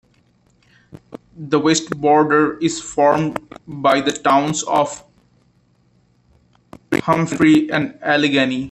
The 1.37 1.59
west 1.59 1.91
border 1.95 2.57
is 2.57 2.81
formed 2.81 3.37
by 3.67 4.01
the 4.01 4.11
towns 4.11 4.63
of 4.63 5.03
Humphrey 7.03 7.69
and 7.71 7.93
Allegany. 8.03 8.59